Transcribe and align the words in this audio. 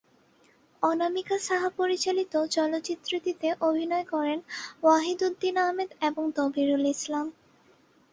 অনামিকা 0.83 1.37
সাহা 1.39 1.69
পরিচালিত 1.79 2.33
চলচ্চিত্রটিতে 2.55 3.47
অভিনয় 3.61 4.05
করেন 4.13 4.39
ওয়াহিদউদ্দিন 4.81 5.55
আহমেদ 5.57 5.89
এবং 6.07 6.23
দবিরুল 6.37 6.83
ইসলাম। 6.87 7.25